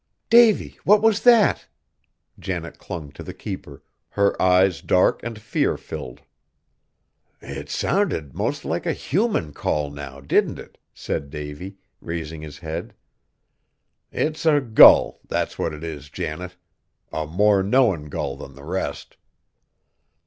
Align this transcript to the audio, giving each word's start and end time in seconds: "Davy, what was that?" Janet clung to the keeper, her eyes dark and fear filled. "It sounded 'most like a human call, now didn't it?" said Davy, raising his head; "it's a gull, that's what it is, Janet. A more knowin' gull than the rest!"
"Davy, 0.31 0.79
what 0.83 1.03
was 1.03 1.21
that?" 1.21 1.67
Janet 2.39 2.79
clung 2.79 3.11
to 3.11 3.21
the 3.21 3.35
keeper, 3.35 3.83
her 4.09 4.41
eyes 4.41 4.81
dark 4.81 5.21
and 5.21 5.39
fear 5.39 5.77
filled. 5.77 6.21
"It 7.39 7.69
sounded 7.69 8.33
'most 8.33 8.65
like 8.65 8.87
a 8.87 8.93
human 8.93 9.53
call, 9.53 9.91
now 9.91 10.19
didn't 10.19 10.57
it?" 10.57 10.79
said 10.91 11.29
Davy, 11.29 11.77
raising 11.99 12.41
his 12.41 12.57
head; 12.57 12.95
"it's 14.11 14.43
a 14.47 14.59
gull, 14.59 15.19
that's 15.27 15.59
what 15.59 15.71
it 15.71 15.83
is, 15.83 16.09
Janet. 16.09 16.55
A 17.11 17.27
more 17.27 17.61
knowin' 17.61 18.05
gull 18.09 18.35
than 18.35 18.55
the 18.55 18.65
rest!" 18.65 19.17